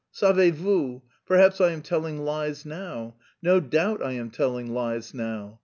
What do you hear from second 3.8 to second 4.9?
I am telling